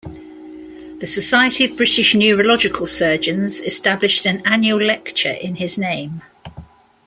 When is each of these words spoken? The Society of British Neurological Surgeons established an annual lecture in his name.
The 0.97 1.05
Society 1.05 1.63
of 1.65 1.77
British 1.77 2.15
Neurological 2.15 2.87
Surgeons 2.87 3.59
established 3.61 4.25
an 4.25 4.41
annual 4.47 4.81
lecture 4.81 5.33
in 5.33 5.57
his 5.57 5.77
name. 5.77 6.23